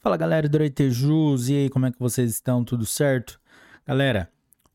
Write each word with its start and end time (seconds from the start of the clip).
Fala 0.00 0.16
galera 0.16 0.48
do 0.48 0.58
Jus, 0.90 1.48
e 1.48 1.54
aí, 1.54 1.70
como 1.70 1.86
é 1.86 1.92
que 1.92 1.98
vocês 1.98 2.30
estão? 2.30 2.62
Tudo 2.62 2.84
certo? 2.84 3.40
Galera, 3.86 4.30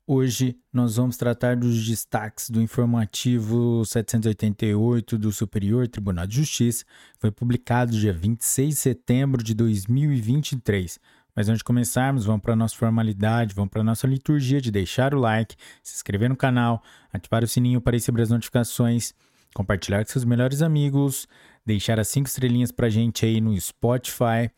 hoje 0.08 0.58
nós 0.74 0.96
vamos 0.96 1.18
tratar 1.18 1.56
dos 1.56 1.86
destaques 1.86 2.50
do 2.50 2.62
informativo 2.62 3.86
788 3.86 5.18
do 5.18 5.32
Superior 5.32 5.88
Tribunal 5.88 6.26
de 6.26 6.38
Justiça. 6.38 6.84
Foi 7.20 7.30
publicado 7.30 7.92
dia 7.92 8.12
26 8.12 8.70
de 8.70 8.76
setembro 8.76 9.44
de 9.44 9.54
2023. 9.54 11.00
Mas 11.36 11.48
antes 11.48 11.60
de 11.60 11.64
começarmos, 11.64 12.26
vamos 12.26 12.42
para 12.42 12.54
a 12.54 12.56
nossa 12.56 12.76
formalidade, 12.76 13.54
vamos 13.54 13.70
para 13.70 13.82
a 13.82 13.84
nossa 13.84 14.08
liturgia 14.08 14.60
de 14.60 14.72
deixar 14.72 15.14
o 15.14 15.20
like, 15.20 15.56
se 15.84 15.96
inscrever 15.96 16.28
no 16.28 16.36
canal, 16.36 16.84
ativar 17.14 17.44
o 17.44 17.48
sininho 17.48 17.80
para 17.80 17.96
receber 17.96 18.24
as 18.24 18.30
notificações, 18.30 19.14
compartilhar 19.54 20.04
com 20.04 20.12
seus 20.12 20.26
melhores 20.26 20.62
amigos, 20.62 21.28
deixar 21.66 22.00
as 22.00 22.08
cinco 22.08 22.28
estrelinhas 22.28 22.72
para 22.72 22.90
gente 22.90 23.26
aí 23.26 23.40
no 23.40 23.60
Spotify 23.60 24.50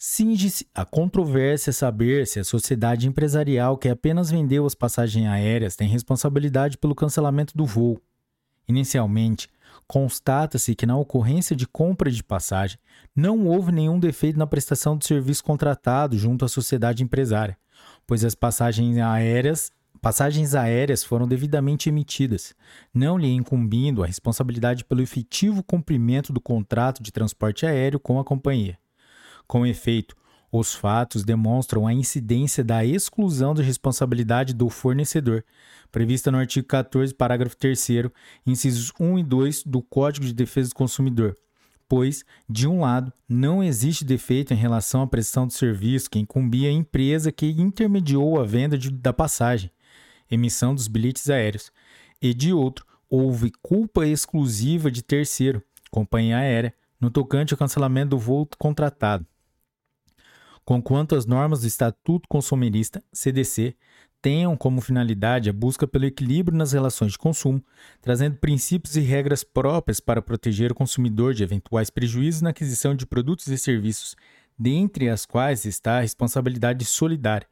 Cinge-se 0.01 0.65
a 0.73 0.85
controvérsia 0.85 1.73
saber 1.73 2.25
se 2.25 2.39
a 2.39 2.45
sociedade 2.45 3.09
empresarial 3.09 3.77
que 3.77 3.89
apenas 3.89 4.31
vendeu 4.31 4.65
as 4.65 4.73
passagens 4.73 5.27
aéreas 5.27 5.75
tem 5.75 5.89
responsabilidade 5.89 6.79
pelo 6.79 6.95
cancelamento 6.95 7.57
do 7.57 7.67
voo. 7.67 8.01
Inicialmente, 8.69 9.49
constata-se 9.89 10.77
que 10.77 10.87
na 10.87 10.97
ocorrência 10.97 11.57
de 11.57 11.67
compra 11.67 12.13
de 12.13 12.23
passagem 12.23 12.79
não 13.15 13.49
houve 13.49 13.73
nenhum 13.73 13.99
defeito 13.99 14.39
na 14.39 14.47
prestação 14.47 14.97
do 14.97 15.05
serviço 15.05 15.43
contratado 15.43 16.17
junto 16.17 16.45
à 16.45 16.49
sociedade 16.49 17.03
empresária, 17.03 17.59
pois 18.07 18.25
as 18.25 18.37
passagens 18.37 18.99
aéreas 18.99 19.73
passagens 20.01 20.55
aéreas 20.55 21.03
foram 21.03 21.27
devidamente 21.27 21.89
emitidas, 21.89 22.55
não 22.95 23.19
lhe 23.19 23.33
incumbindo 23.33 24.05
a 24.05 24.07
responsabilidade 24.07 24.85
pelo 24.85 25.03
efetivo 25.03 25.61
cumprimento 25.61 26.33
do 26.33 26.41
contrato 26.41 27.03
de 27.03 27.11
transporte 27.11 27.67
aéreo 27.67 27.99
com 27.99 28.21
a 28.21 28.25
companhia. 28.25 28.79
Com 29.49 29.65
efeito, 29.65 30.15
os 30.53 30.75
fatos 30.75 31.25
demonstram 31.25 31.87
a 31.87 31.93
incidência 31.93 32.63
da 32.63 32.85
exclusão 32.85 33.55
de 33.55 33.63
responsabilidade 33.63 34.53
do 34.53 34.69
fornecedor, 34.69 35.43
prevista 35.91 36.31
no 36.31 36.37
artigo 36.37 36.67
14, 36.67 37.15
parágrafo 37.15 37.57
3, 37.57 37.89
incisos 38.47 38.93
1 39.01 39.21
e 39.21 39.23
2 39.23 39.63
do 39.65 39.81
Código 39.81 40.27
de 40.27 40.35
Defesa 40.35 40.69
do 40.69 40.75
Consumidor, 40.75 41.35
pois, 41.89 42.27
de 42.47 42.69
um 42.69 42.81
lado, 42.81 43.11
não 43.27 43.65
existe 43.65 44.05
defeito 44.05 44.53
em 44.53 44.57
relação 44.57 45.01
à 45.01 45.07
prestação 45.07 45.47
do 45.47 45.53
serviço 45.55 46.11
que 46.11 46.19
incumbia 46.19 46.69
a 46.69 46.73
empresa 46.73 47.33
que 47.33 47.47
intermediou 47.47 48.39
a 48.39 48.45
venda 48.45 48.77
de, 48.77 48.91
da 48.91 49.15
passagem, 49.15 49.71
emissão 50.31 50.75
dos 50.75 50.89
bilhetes 50.89 51.31
aéreos, 51.31 51.73
e 52.21 52.35
de 52.35 52.53
outro, 52.53 52.85
houve 53.09 53.51
culpa 53.63 54.07
exclusiva 54.07 54.91
de 54.91 55.03
terceiro, 55.03 55.63
companhia 55.91 56.37
aérea, 56.37 56.75
no 57.01 57.11
tocante 57.11 57.55
ao 57.55 57.59
cancelamento 57.59 58.11
do 58.11 58.19
voo 58.19 58.47
contratado 58.59 59.25
conquanto 60.69 61.15
as 61.15 61.25
normas 61.25 61.63
do 61.63 61.67
Estatuto 61.67 62.29
Consumerista, 62.29 63.03
CDC, 63.11 63.75
tenham 64.21 64.55
como 64.55 64.83
finalidade 64.83 65.49
a 65.49 65.53
busca 65.53 65.89
pelo 65.89 66.05
equilíbrio 66.05 66.59
nas 66.59 66.73
relações 66.73 67.13
de 67.13 67.17
consumo, 67.17 67.65
trazendo 68.03 68.37
princípios 68.37 68.95
e 68.95 69.01
regras 69.01 69.43
próprias 69.43 69.99
para 69.99 70.21
proteger 70.21 70.71
o 70.71 70.75
consumidor 70.75 71.33
de 71.33 71.43
eventuais 71.43 71.89
prejuízos 71.89 72.43
na 72.43 72.51
aquisição 72.51 72.95
de 72.95 73.07
produtos 73.07 73.47
e 73.47 73.57
serviços, 73.57 74.15
dentre 74.59 75.09
as 75.09 75.25
quais 75.25 75.65
está 75.65 75.97
a 75.97 76.01
responsabilidade 76.03 76.85
solidária. 76.85 77.49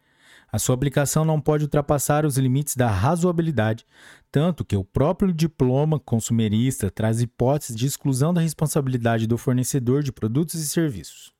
A 0.53 0.59
sua 0.59 0.75
aplicação 0.75 1.25
não 1.25 1.41
pode 1.41 1.65
ultrapassar 1.65 2.27
os 2.27 2.37
limites 2.37 2.77
da 2.77 2.89
razoabilidade, 2.91 3.87
tanto 4.31 4.63
que 4.63 4.77
o 4.77 4.85
próprio 4.85 5.33
diploma 5.33 5.99
consumerista 5.99 6.91
traz 6.91 7.23
hipóteses 7.23 7.75
de 7.77 7.87
exclusão 7.87 8.35
da 8.35 8.43
responsabilidade 8.43 9.27
do 9.27 9.39
fornecedor 9.39 10.03
de 10.03 10.13
produtos 10.13 10.57
e 10.57 10.69
serviços. 10.69 11.35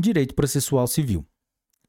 Direito 0.00 0.34
processual 0.34 0.86
civil. 0.86 1.26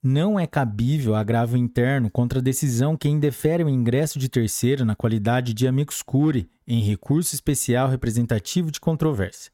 Não 0.04 0.38
é 0.38 0.46
cabível 0.46 1.16
agravo 1.16 1.56
interno 1.56 2.12
contra 2.12 2.40
a 2.40 2.42
decisão 2.42 2.98
que 2.98 3.08
indefere 3.08 3.64
o 3.64 3.70
ingresso 3.70 4.20
de 4.20 4.28
terceiro 4.28 4.84
na 4.84 4.98
qualidade 4.98 5.54
de 5.54 5.66
amicus 5.66 6.02
curiae 6.02 6.50
em 6.68 6.82
recurso 6.82 7.34
especial 7.34 7.88
representativo 7.88 8.70
de 8.70 8.82
controvérsia. 8.82 9.50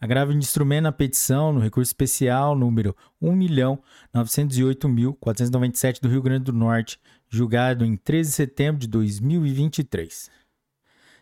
Agravo 0.00 0.32
instrumento 0.32 0.84
na 0.84 0.92
petição 0.92 1.52
no 1.52 1.60
recurso 1.60 1.90
especial 1.90 2.56
número 2.56 2.96
1.908.497 3.22 6.00
do 6.00 6.08
Rio 6.08 6.22
Grande 6.22 6.44
do 6.44 6.54
Norte, 6.54 6.98
julgado 7.28 7.84
em 7.84 7.98
13 7.98 8.30
de 8.30 8.34
setembro 8.34 8.80
de 8.80 8.88
2023. 8.88 10.30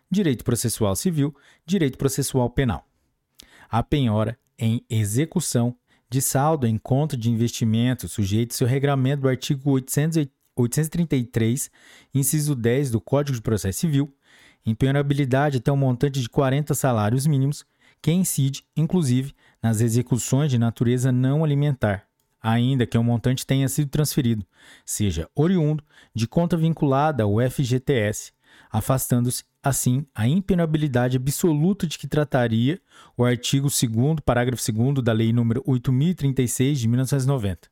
Direito 0.09 0.45
processual 0.45 0.95
civil, 0.95 1.35
direito 1.67 1.99
processual 1.99 2.49
penal. 2.49 2.87
A 3.69 3.83
penhora 3.83 4.39
em 4.57 4.87
execução 4.89 5.77
de 6.11 6.23
saldo 6.23 6.67
em 6.67 6.79
conta 6.79 7.17
de 7.17 7.31
investimento 7.31 8.09
sujeito 8.09 8.57
ao 8.63 8.69
regramento 8.69 9.23
do 9.23 9.29
artigo 9.29 9.71
833, 9.71 11.71
inciso 12.15 12.55
10 12.55 12.91
do 12.91 13.01
Código 13.01 13.37
de 13.37 13.43
Processo 13.43 13.81
Civil, 13.81 14.13
impenhorabilidade 14.65 15.59
até 15.59 15.71
um 15.71 15.77
montante 15.77 16.21
de 16.21 16.29
40 16.29 16.75
salários 16.75 17.27
mínimos, 17.27 17.65
que 18.01 18.13
incide, 18.13 18.65
inclusive, 18.77 19.35
nas 19.63 19.81
execuções 19.81 20.51
de 20.51 20.59
natureza 20.59 21.13
não 21.13 21.45
alimentar, 21.45 22.07
ainda 22.41 22.87
que 22.87 22.97
o 22.97 23.05
montante 23.05 23.45
tenha 23.45 23.69
sido 23.69 23.91
transferido, 23.91 24.47
seja 24.87 25.29
oriundo 25.35 25.85
de 26.15 26.27
conta 26.27 26.57
vinculada 26.57 27.25
ao 27.25 27.37
FGTS, 27.51 28.33
afastando-se 28.71 29.45
assim, 29.69 30.05
a 30.15 30.27
impenabilidade 30.27 31.17
absoluta 31.17 31.87
de 31.87 31.97
que 31.99 32.09
trataria 32.09 32.81
o 33.17 33.25
artigo 33.25 33.69
2 33.69 34.21
parágrafo 34.25 34.73
2 34.73 35.03
da 35.03 35.13
Lei 35.13 35.33
nº 35.33 35.63
8036 35.65 36.81
de 36.81 36.89
1990. 36.89 37.69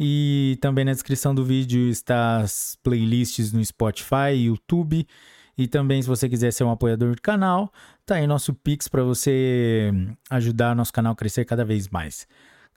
E 0.00 0.56
também 0.62 0.86
na 0.86 0.92
descrição 0.92 1.34
do 1.34 1.44
vídeo 1.44 1.86
está 1.90 2.38
as 2.38 2.78
playlists 2.82 3.52
no 3.52 3.62
Spotify, 3.62 4.32
YouTube 4.36 5.06
e 5.56 5.66
também, 5.66 6.02
se 6.02 6.08
você 6.08 6.28
quiser 6.28 6.52
ser 6.52 6.64
um 6.64 6.70
apoiador 6.70 7.14
do 7.14 7.22
canal, 7.22 7.72
tá 8.04 8.16
aí 8.16 8.26
nosso 8.26 8.52
Pix 8.52 8.88
para 8.88 9.02
você 9.02 9.90
ajudar 10.30 10.76
nosso 10.76 10.92
canal 10.92 11.12
a 11.12 11.16
crescer 11.16 11.44
cada 11.44 11.64
vez 11.64 11.88
mais. 11.88 12.26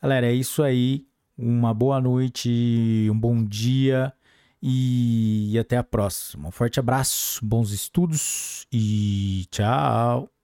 Galera, 0.01 0.27
é 0.27 0.33
isso 0.33 0.63
aí. 0.63 1.05
Uma 1.37 1.73
boa 1.73 2.01
noite, 2.01 3.07
um 3.09 3.17
bom 3.17 3.43
dia 3.43 4.13
e 4.61 5.57
até 5.59 5.77
a 5.77 5.83
próxima. 5.83 6.49
Um 6.49 6.51
forte 6.51 6.79
abraço, 6.79 7.45
bons 7.45 7.71
estudos 7.71 8.65
e 8.71 9.45
tchau! 9.51 10.38